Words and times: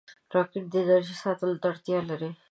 راکټ 0.33 0.63
د 0.71 0.73
انرژۍ 0.81 1.15
ساتلو 1.23 1.59
ته 1.61 1.65
اړتیا 1.71 1.99
لري 2.09 2.29